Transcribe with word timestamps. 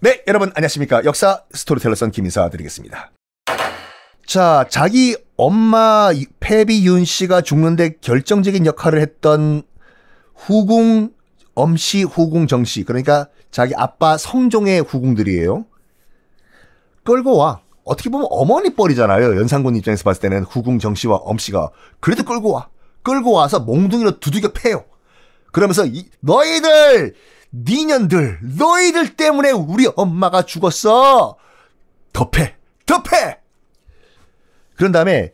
네, 0.00 0.22
여러분 0.28 0.52
안녕하십니까. 0.54 1.04
역사 1.04 1.42
스토리텔러 1.52 1.96
썬킴 1.96 2.12
인사 2.12 2.48
드리겠습니다. 2.50 3.10
자, 4.26 4.64
자기 4.68 5.16
엄마 5.36 6.12
폐비 6.38 7.04
윤씨가 7.04 7.40
죽는데 7.40 7.96
결정적인 8.00 8.64
역할을 8.64 9.00
했던 9.00 9.62
후궁 10.36 11.10
엄씨, 11.56 12.04
후궁 12.04 12.46
정씨, 12.46 12.84
그러니까 12.84 13.26
자기 13.50 13.74
아빠 13.76 14.16
성종의 14.16 14.82
후궁들이에요. 14.82 15.66
끌고 17.02 17.36
와. 17.36 17.62
어떻게 17.82 18.08
보면 18.08 18.28
어머니 18.30 18.76
뻘이잖아요. 18.76 19.36
연산군 19.36 19.74
입장에서 19.74 20.04
봤을 20.04 20.20
때는 20.20 20.44
후궁 20.44 20.78
정씨와 20.78 21.16
엄씨가 21.16 21.70
그래도 21.98 22.22
끌고 22.22 22.52
와. 22.52 22.68
끌고 23.02 23.32
와서 23.32 23.58
몽둥이로 23.58 24.20
두들겨 24.20 24.52
패요. 24.52 24.84
그러면서 25.50 25.86
이, 25.86 26.08
너희들 26.20 27.14
니년들 27.52 28.40
너희들 28.58 29.16
때문에 29.16 29.50
우리 29.50 29.86
엄마가 29.96 30.42
죽었어. 30.42 31.36
덮해. 32.12 32.56
덮해. 32.86 33.38
그런 34.76 34.92
다음에 34.92 35.32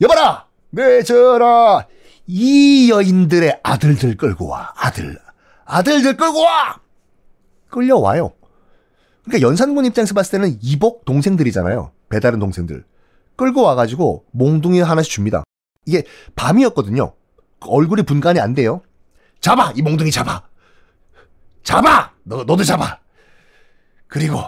여봐라. 0.00 0.46
내저라 0.70 1.86
이 2.26 2.90
여인들의 2.90 3.60
아들들 3.62 4.16
끌고 4.16 4.48
와. 4.48 4.72
아들. 4.76 5.18
아들들 5.64 6.16
끌고 6.16 6.40
와. 6.40 6.80
끌려와요. 7.70 8.32
그러니까 9.24 9.46
연산군 9.46 9.86
입장에서 9.86 10.14
봤을 10.14 10.32
때는 10.32 10.58
이복 10.62 11.04
동생들이잖아요. 11.04 11.92
배다른 12.08 12.38
동생들. 12.38 12.84
끌고 13.36 13.62
와가지고 13.62 14.26
몽둥이 14.32 14.80
하나씩 14.80 15.10
줍니다. 15.12 15.44
이게 15.86 16.04
밤이었거든요. 16.36 17.14
얼굴이 17.60 18.02
분간이 18.02 18.40
안 18.40 18.54
돼요. 18.54 18.82
잡아! 19.40 19.72
이 19.76 19.82
몽둥이 19.82 20.10
잡아! 20.10 20.42
잡아! 21.62 22.12
너, 22.24 22.44
너도 22.44 22.64
잡아! 22.64 22.98
그리고 24.08 24.42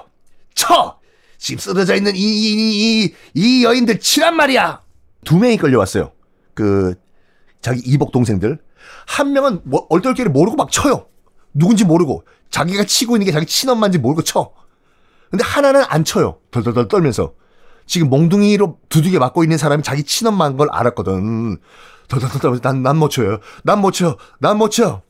쳐! 0.54 0.98
집 1.38 1.60
쓰러져 1.60 1.94
있는 1.94 2.14
이, 2.16 2.20
이, 2.20 3.04
이, 3.04 3.14
이 3.34 3.64
여인들 3.64 4.00
치란 4.00 4.36
말이야! 4.36 4.80
두 5.24 5.38
명이 5.38 5.56
끌려왔어요. 5.58 6.12
그, 6.54 6.94
자기 7.60 7.80
이복 7.80 8.12
동생들. 8.12 8.58
한 9.06 9.32
명은 9.32 9.60
뭐, 9.64 9.86
얼떨결에 9.90 10.30
모르고 10.30 10.56
막 10.56 10.70
쳐요. 10.70 11.06
누군지 11.52 11.84
모르고. 11.84 12.24
자기가 12.50 12.84
치고 12.84 13.16
있는 13.16 13.26
게 13.26 13.32
자기 13.32 13.46
친엄마인지 13.46 13.98
모르고 13.98 14.22
쳐. 14.22 14.52
근데 15.30 15.44
하나는 15.44 15.82
안 15.88 16.04
쳐요. 16.04 16.38
덜덜덜 16.50 16.88
떨면서. 16.88 17.34
지금 17.86 18.08
몽둥이로 18.08 18.78
두둑에 18.88 19.18
맞고 19.18 19.42
있는 19.42 19.58
사람이 19.58 19.82
자기 19.82 20.04
친엄마인 20.04 20.56
걸 20.56 20.68
알았거든. 20.70 21.58
덜덜덜 22.08 22.40
떨면서 22.40 22.62
난, 22.62 22.82
난 22.82 22.96
못 22.96 23.10
쳐요. 23.10 23.38
난 23.64 23.80
못 23.80 23.92
쳐. 23.92 24.16
난못 24.40 24.70
쳐. 24.70 25.02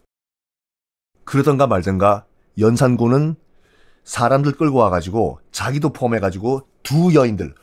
그러던가 1.24 1.66
말던가 1.66 2.24
연산군은 2.58 3.36
사람들 4.04 4.52
끌고 4.52 4.78
와가지고 4.78 5.40
자기도 5.50 5.92
포함해가지고 5.92 6.62
두 6.82 7.14
여인들 7.14 7.54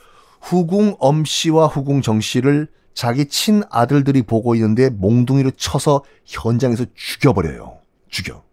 후궁 0.41 0.95
엄씨와 0.99 1.67
후궁 1.67 2.01
정씨를 2.01 2.67
자기 2.93 3.25
친아들들이 3.27 4.23
보고 4.23 4.55
있는데 4.55 4.89
몽둥이로 4.89 5.51
쳐서 5.51 6.03
현장에서 6.25 6.85
죽여버려요. 6.93 7.79
죽여. 8.09 8.43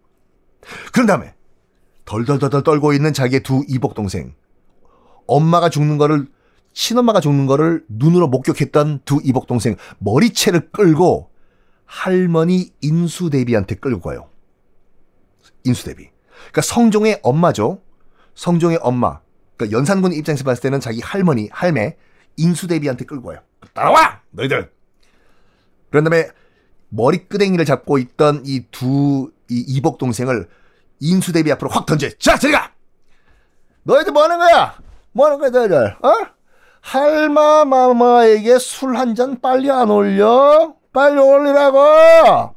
그런 0.93 1.07
다음에 1.07 1.35
덜덜덜덜 2.05 2.63
떨고 2.63 2.93
있는 2.93 3.13
자기의 3.13 3.43
두 3.43 3.65
이복 3.69 3.95
동생 3.95 4.35
엄마가 5.27 5.69
죽는 5.69 5.99
거를 5.99 6.27
친엄마가 6.73 7.21
죽는 7.21 7.47
거를 7.47 7.85
눈으로 7.89 8.29
목격했던 8.29 9.01
두 9.05 9.21
이복 9.25 9.47
동생 9.47 9.77
머리채를 9.99 10.71
끌고 10.71 11.31
할머니 11.85 12.71
인수 12.81 13.31
대비한테 13.31 13.75
끌고 13.75 14.01
가요. 14.01 14.29
인수대비. 15.65 16.11
그러니까 16.39 16.61
성종의 16.63 17.21
엄마죠. 17.23 17.83
성종의 18.35 18.79
엄마. 18.83 19.21
그러니까 19.57 19.77
연산군 19.77 20.13
입장에서 20.13 20.45
봤을 20.45 20.63
때는 20.63 20.81
자기 20.81 21.01
할머니, 21.01 21.49
할매 21.53 21.97
인수대비한테 22.37 23.05
끌고 23.05 23.29
와요. 23.31 23.41
따라와! 23.75 24.21
너희들! 24.31 24.71
그런 25.91 26.05
다음에 26.05 26.29
머리끄댕이를 26.91 27.65
잡고 27.65 27.99
있던 27.99 28.43
이 28.47 28.65
두 28.71 29.33
이 29.51 29.65
이복 29.67 29.97
동생을 29.99 30.47
인수대비 31.01 31.51
앞으로 31.53 31.71
확 31.71 31.87
던져. 31.87 32.11
자, 32.19 32.37
저리 32.39 32.53
가! 32.53 32.71
너희들 33.85 34.13
뭐 34.13 34.25
하는 34.25 34.39
거야? 34.39 34.75
뭐 35.13 35.25
하는 35.27 35.39
거야, 35.39 35.49
너희들? 35.51 35.97
어? 36.03 36.13
할마마마에게 36.83 38.59
술 38.59 38.95
한 38.97 39.15
잔 39.15 39.41
빨리 39.41 39.71
안 39.71 39.91
올려? 39.91 40.75
빨리 40.93 41.19
올리라고! 41.19 42.55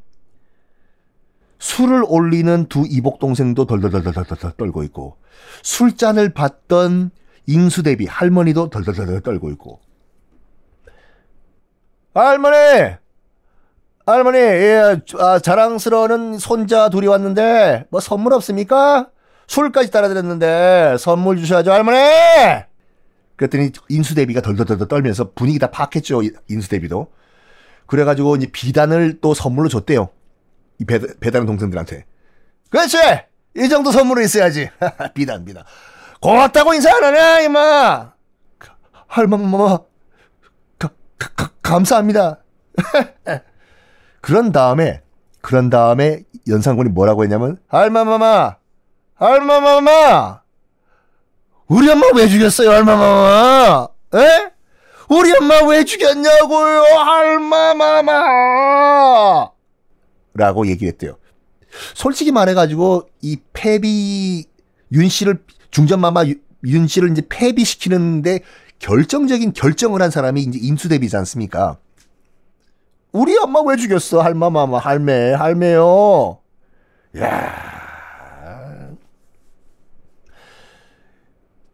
술을 1.62 2.04
올리는 2.08 2.66
두 2.66 2.86
이복 2.90 3.20
동생도 3.20 3.66
덜덜덜덜덜 3.68 4.54
떨고 4.58 4.82
있고 4.86 5.18
술잔을 5.62 6.34
받던 6.34 7.12
인수대비 7.46 8.08
할머니도 8.08 8.72
덜덜덜 8.72 9.22
떨고 9.22 9.52
있고. 9.52 9.80
할머니! 12.16 12.96
할머니 14.08 14.40
예, 14.40 15.00
아, 15.20 15.38
자랑스러운 15.38 16.40
손자 16.40 16.90
둘이 16.90 17.06
왔는데 17.06 17.86
뭐 17.92 18.00
선물 18.00 18.34
없습니까? 18.34 19.10
술까지 19.46 19.92
따라드렸는데 19.92 20.96
선물 20.98 21.38
주셔야죠 21.38 21.72
할머니! 21.72 22.00
그랬더니 23.36 23.70
인수대비가 23.88 24.42
덜덜덜 24.42 24.88
떨면서 24.88 25.32
분위기 25.36 25.60
다 25.60 25.70
파악했죠 25.70 26.22
인수대비도. 26.50 27.08
그래가지고 27.86 28.38
이제 28.38 28.48
비단을 28.52 29.20
또 29.22 29.36
선물로 29.36 29.70
줬대요 29.70 30.10
이 30.81 30.86
배, 30.86 31.00
배다른 31.19 31.46
동생들한테. 31.46 32.06
그렇지! 32.72 32.97
이 33.56 33.69
정도 33.69 33.92
선물은 33.92 34.24
있어야지. 34.24 34.68
비단, 35.14 35.46
비단. 35.46 35.64
고맙다고 36.19 36.74
인사 36.74 36.90
안 36.96 37.03
하냐, 37.03 37.42
이마! 37.42 38.14
할머마, 39.08 39.78
가, 40.80 40.90
가, 41.20 41.50
감사합니다. 41.62 42.40
그런 44.22 44.52
다음에, 44.52 45.03
그런 45.41 45.70
다음에 45.70 46.24
연산군이 46.47 46.90
뭐라고 46.90 47.24
했냐면, 47.24 47.59
할머마마, 47.68 48.56
할머마마! 49.16 50.41
우리 51.68 51.90
엄마 51.91 52.08
왜 52.16 52.28
죽였어요, 52.28 52.72
할머마마? 52.72 53.88
에? 54.16 54.52
우리 55.09 55.31
엄마 55.38 55.62
왜 55.68 55.84
죽였냐고요, 55.84 56.81
할머마마! 56.81 58.12
라고 60.34 60.68
얘기를 60.68 60.92
했대요. 60.92 61.18
솔직히 61.94 62.31
말해가지고 62.31 63.09
이 63.22 63.38
패비 63.53 64.46
윤 64.92 65.09
씨를 65.09 65.44
중전마마 65.72 66.25
윤 66.66 66.88
씨를 66.88 67.12
이제 67.12 67.22
패비시키는데 67.28 68.41
결정적인 68.80 69.53
결정을 69.53 70.02
한 70.02 70.09
사람이 70.09 70.41
이제 70.41 70.59
인수대비지 70.62 71.16
않습니까? 71.18 71.78
우리 73.12 73.38
엄마 73.38 73.62
왜 73.62 73.75
죽였어? 73.78 74.22
할마마마 74.22 74.80
할매 74.80 75.34
할매요. 75.34 76.40
야. 77.18 77.72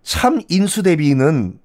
참 0.03 0.41
인수대비는 0.47 1.59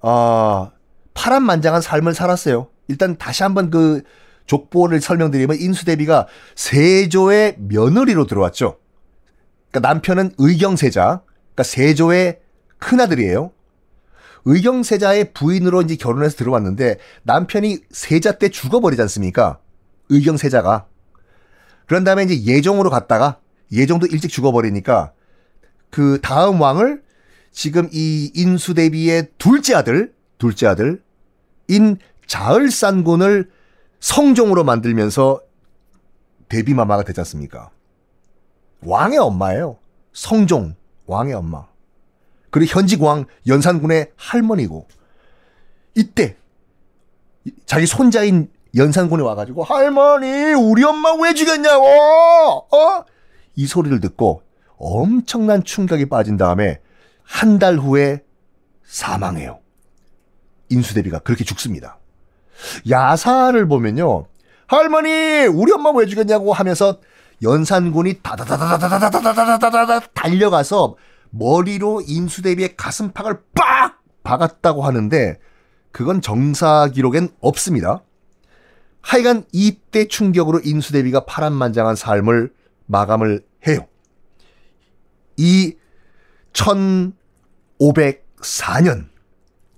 어, 0.00 0.70
파란만장한 1.14 1.80
삶을 1.80 2.14
살았어요. 2.14 2.68
일단 2.88 3.16
다시 3.16 3.42
한번 3.42 3.70
그 3.70 4.02
족보를 4.46 5.00
설명드리면 5.00 5.58
인수대비가 5.58 6.26
세조의 6.54 7.56
며느리로 7.58 8.26
들어왔죠. 8.26 8.78
그러니까 9.70 9.88
남편은 9.88 10.32
의경세자, 10.38 11.22
그러니까 11.22 11.62
세조의 11.62 12.40
큰아들이에요. 12.78 13.52
의경세자의 14.44 15.32
부인으로 15.32 15.82
이제 15.82 15.96
결혼해서 15.96 16.36
들어왔는데 16.36 16.98
남편이 17.24 17.80
세자 17.90 18.38
때 18.38 18.48
죽어버리지 18.48 19.02
않습니까? 19.02 19.58
의경세자가. 20.08 20.86
그런 21.86 22.04
다음에 22.04 22.22
이제 22.22 22.44
예종으로 22.44 22.90
갔다가 22.90 23.40
예종도 23.72 24.06
일찍 24.06 24.28
죽어버리니까 24.28 25.12
그 25.90 26.20
다음 26.22 26.60
왕을 26.60 27.02
지금 27.50 27.88
이 27.92 28.30
인수대비의 28.34 29.28
둘째 29.38 29.74
아들, 29.74 30.12
둘째 30.38 30.66
아들, 30.66 31.02
인 31.68 31.98
자을산군을 32.26 33.50
성종으로 34.00 34.64
만들면서 34.64 35.40
데뷔마마가 36.48 37.02
되지 37.02 37.20
않습니까? 37.20 37.70
왕의 38.82 39.18
엄마예요. 39.18 39.78
성종, 40.12 40.76
왕의 41.06 41.34
엄마. 41.34 41.66
그리고 42.50 42.78
현직 42.78 43.02
왕 43.02 43.26
연산군의 43.46 44.12
할머니고. 44.16 44.86
이때 45.94 46.36
자기 47.64 47.86
손자인 47.86 48.50
연산군이 48.74 49.22
와가지고 49.22 49.64
할머니 49.64 50.52
우리 50.52 50.84
엄마 50.84 51.14
왜 51.14 51.32
죽였냐고 51.32 51.84
어? 51.86 53.04
이 53.54 53.66
소리를 53.66 53.98
듣고 54.00 54.42
엄청난 54.76 55.64
충격이 55.64 56.06
빠진 56.06 56.36
다음에 56.36 56.80
한 57.22 57.58
달 57.58 57.76
후에 57.78 58.22
사망해요. 58.84 59.58
인수대비가 60.68 61.20
그렇게 61.20 61.44
죽습니다. 61.44 61.98
야사를 62.88 63.68
보면요. 63.68 64.26
할머니, 64.66 65.46
우리 65.46 65.72
엄마 65.72 65.90
왜 65.90 66.06
죽였냐고 66.06 66.52
하면서 66.52 66.98
연산군이 67.42 68.20
다다다다다다다다다다다 68.22 70.00
달려가서 70.14 70.96
머리로 71.30 72.02
인수대비의 72.06 72.76
가슴팍을 72.76 73.40
빡 73.54 74.02
박았다고 74.22 74.82
하는데 74.82 75.38
그건 75.92 76.20
정사 76.20 76.88
기록엔 76.88 77.28
없습니다. 77.40 78.02
하여간 79.02 79.44
이때 79.52 80.08
충격으로 80.08 80.60
인수대비가 80.64 81.26
파란만장한 81.26 81.94
삶을 81.94 82.52
마감을 82.86 83.44
해요. 83.66 83.86
이 85.36 85.76
1504년 86.52 89.08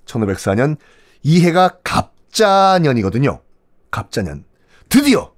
1504년 0.06 0.76
이 1.22 1.44
해가 1.44 1.78
갑자년이거든요. 1.82 3.40
갑자년. 3.90 4.44
드디어 4.88 5.32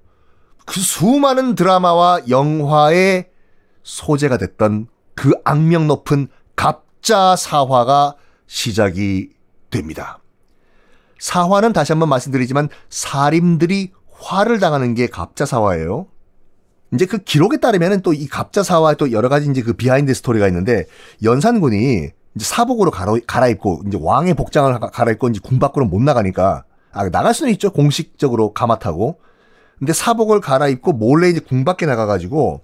그 0.65 0.79
수많은 0.79 1.55
드라마와 1.55 2.21
영화의 2.29 3.29
소재가 3.83 4.37
됐던 4.37 4.87
그 5.15 5.31
악명 5.43 5.87
높은 5.87 6.27
갑자 6.55 7.35
사화가 7.35 8.15
시작이 8.47 9.29
됩니다. 9.69 10.19
사화는 11.19 11.73
다시 11.73 11.91
한번 11.91 12.09
말씀드리지만 12.09 12.69
살인들이 12.89 13.91
화를 14.11 14.59
당하는 14.59 14.93
게 14.93 15.07
갑자 15.07 15.45
사화예요. 15.45 16.07
이제 16.93 17.05
그 17.05 17.19
기록에 17.19 17.57
따르면 17.57 18.01
또 18.01 18.20
이 18.20 18.27
갑자 18.27 18.63
사화에 18.63 18.95
또 18.95 19.11
여러 19.11 19.29
가지 19.29 19.49
이제 19.49 19.61
그 19.61 19.73
behind 19.73 20.13
story가 20.13 20.47
있는데 20.47 20.85
연산군이 21.23 22.09
이제 22.35 22.45
사복으로 22.45 22.91
갈아, 22.91 23.47
입고 23.47 23.83
이제 23.87 23.97
왕의 23.99 24.33
복장을 24.33 24.79
갈아입고 24.79 25.29
이제 25.29 25.39
궁 25.43 25.59
밖으로 25.59 25.85
못 25.85 26.01
나가니까 26.01 26.63
아 26.93 27.09
나갈 27.09 27.33
수는 27.33 27.51
있죠 27.53 27.71
공식적으로 27.71 28.53
가마 28.53 28.79
타고 28.79 29.19
근데 29.79 29.93
사복을 29.93 30.41
갈아입고 30.41 30.93
몰래 30.93 31.29
이제 31.29 31.39
궁 31.39 31.65
밖에 31.65 31.85
나가가지고 31.85 32.61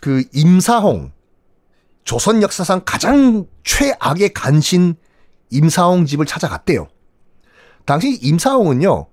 그 0.00 0.24
임사홍 0.34 1.12
조선 2.04 2.42
역사상 2.42 2.82
가장 2.84 3.46
최악의 3.64 4.34
간신 4.34 4.96
임사홍 5.50 6.06
집을 6.06 6.26
찾아갔대요. 6.26 6.88
당시 7.84 8.18
임사홍은요 8.20 9.06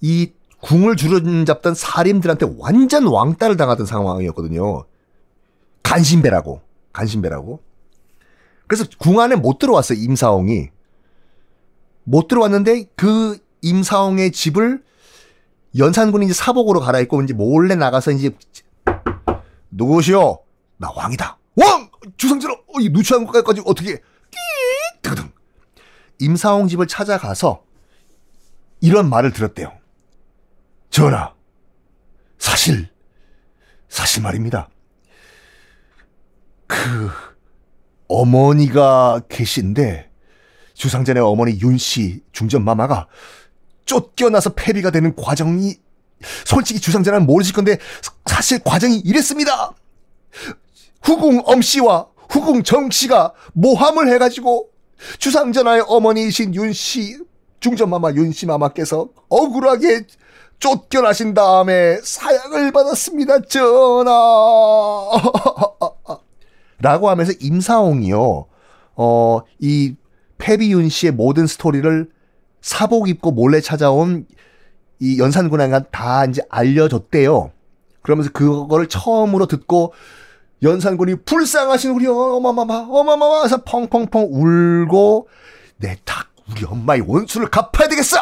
이 0.00 0.32
궁을 0.60 0.96
주름잡던 0.96 1.74
사림들한테 1.74 2.46
완전 2.58 3.06
왕따를 3.06 3.56
당하던 3.56 3.84
상황이었거든요. 3.84 4.84
간신배라고 5.82 6.62
간신배라고. 6.92 7.60
그래서 8.68 8.84
궁 8.98 9.20
안에 9.20 9.34
못 9.34 9.58
들어왔어요 9.58 9.98
임사홍이. 9.98 10.68
못 12.04 12.28
들어왔는데 12.28 12.86
그 12.96 13.38
임사홍의 13.62 14.32
집을 14.32 14.82
연산군이 15.76 16.26
이제 16.26 16.34
사복으로 16.34 16.80
갈아입고 16.80 17.22
이제 17.22 17.34
몰래 17.34 17.74
나가서 17.74 18.10
이제 18.10 18.30
누구시오? 19.70 20.44
나 20.76 20.90
왕이다. 20.94 21.38
왕! 21.56 21.90
주상전하, 22.16 22.54
어, 22.54 22.80
이 22.80 22.88
누추한 22.90 23.26
것까지 23.26 23.62
어떻게, 23.64 23.96
끼! 23.96 24.38
임사홍 26.22 26.68
집을 26.68 26.86
찾아가서 26.86 27.64
이런 28.80 29.10
말을 29.10 29.32
들었대요. 29.32 29.72
전하, 30.90 31.34
사실, 32.38 32.88
사실 33.88 34.22
말입니다. 34.22 34.68
그, 36.68 37.10
어머니가 38.08 39.22
계신데, 39.28 40.11
주상전의 40.74 41.22
어머니 41.22 41.60
윤씨 41.60 42.22
중전마마가 42.32 43.06
쫓겨나서 43.84 44.54
폐비가 44.54 44.90
되는 44.90 45.14
과정이 45.14 45.76
솔직히 46.44 46.80
주상전은 46.80 47.26
모르실 47.26 47.54
건데 47.54 47.78
사실 48.26 48.58
과정이 48.60 48.98
이랬습니다. 48.98 49.72
후궁 51.02 51.42
엄씨와 51.44 52.06
후궁 52.30 52.62
정씨가 52.62 53.34
모함을 53.52 54.08
해가지고 54.14 54.68
주상전하의 55.18 55.84
어머니이신 55.86 56.54
윤씨 56.54 57.18
중전마마 57.60 58.12
윤씨 58.12 58.46
마마께서 58.46 59.08
억울하게 59.28 60.06
쫓겨나신 60.58 61.34
다음에 61.34 61.98
사약을 62.02 62.72
받았습니다. 62.72 63.42
전하. 63.42 64.08
라고 66.80 67.10
하면서 67.10 67.32
임사홍이요. 67.40 68.46
어, 68.94 69.40
이 69.58 69.94
페비윤 70.42 70.88
씨의 70.88 71.12
모든 71.12 71.46
스토리를 71.46 72.10
사복 72.60 73.08
입고 73.08 73.30
몰래 73.30 73.60
찾아온 73.60 74.26
이 74.98 75.18
연산군에게 75.20 75.86
다 75.92 76.24
이제 76.24 76.42
알려줬대요. 76.50 77.52
그러면서 78.02 78.30
그거를 78.32 78.88
처음으로 78.88 79.46
듣고 79.46 79.94
연산군이 80.64 81.22
불쌍하신 81.24 81.92
우리 81.92 82.06
어마마마 82.08 82.86
어마마마 82.90 83.42
해서 83.44 83.62
펑펑펑 83.62 84.28
울고 84.32 85.28
내 85.78 85.96
탁 86.04 86.28
우리 86.50 86.64
엄마의 86.64 87.02
원수를 87.06 87.48
갚아야 87.48 87.88
되겠어. 87.88 88.16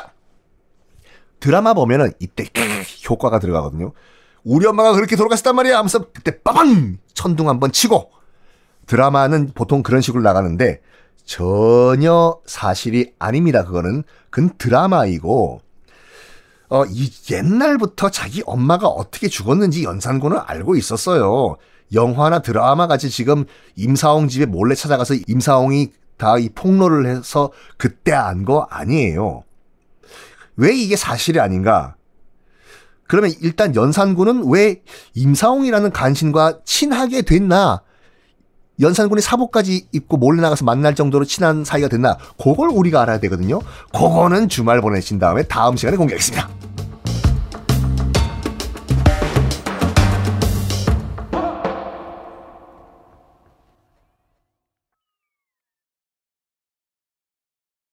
드라마 1.40 1.73
보면은 1.73 2.12
이때 2.19 2.44
효과가 3.08 3.38
들어가거든요. 3.38 3.93
우리 4.44 4.66
엄마가 4.66 4.93
그렇게 4.93 5.16
돌아갔단 5.16 5.56
말이야 5.56 5.78
하면서 5.78 6.11
그때 6.12 6.43
빠방 6.43 6.99
천둥 7.14 7.49
한번 7.49 7.73
치고 7.73 8.11
드라마는 8.87 9.52
보통 9.55 9.82
그런 9.82 10.02
식으로 10.02 10.23
나가는데 10.23 10.82
전혀 11.31 12.37
사실이 12.44 13.12
아닙니다. 13.21 13.65
그거는 13.65 14.03
그건 14.31 14.50
드라마이고 14.59 15.61
어, 16.71 16.85
이 16.87 17.09
옛날부터 17.31 18.11
자기 18.11 18.43
엄마가 18.44 18.88
어떻게 18.88 19.29
죽었는지 19.29 19.85
연산군은 19.85 20.38
알고 20.44 20.75
있었어요. 20.75 21.56
영화나 21.93 22.41
드라마 22.41 22.88
같이 22.88 23.11
지금 23.11 23.44
임사홍 23.77 24.27
집에 24.27 24.44
몰래 24.44 24.75
찾아가서 24.75 25.15
임사홍이 25.29 25.93
다 26.19 26.37
이 26.37 26.49
폭로를 26.53 27.06
해서 27.06 27.53
그때 27.76 28.12
안 28.12 28.44
거 28.44 28.67
아니에요. 28.69 29.44
왜 30.56 30.75
이게 30.75 30.97
사실이 30.97 31.38
아닌가? 31.38 31.94
그러면 33.06 33.31
일단 33.41 33.76
연산군은 33.76 34.50
왜 34.50 34.83
임사홍이라는 35.15 35.93
간신과 35.93 36.59
친하게 36.65 37.23
됐나? 37.23 37.83
연산군이 38.81 39.21
사복까지 39.21 39.87
입고 39.93 40.17
몰래 40.17 40.41
나가서 40.41 40.65
만날 40.65 40.94
정도로 40.94 41.25
친한 41.25 41.65
사이가 41.65 41.88
됐나? 41.88 42.17
그걸 42.43 42.71
우리가 42.71 43.03
알아야 43.03 43.21
되거든요. 43.21 43.61
그거는 43.93 44.49
주말 44.49 44.81
보내신 44.81 45.19
다음에 45.19 45.43
다음 45.43 45.77
시간에 45.77 45.97
공개하겠습니다. 45.97 46.69